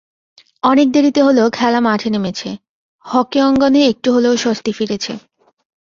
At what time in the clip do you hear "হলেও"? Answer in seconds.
1.23-1.47, 4.13-4.33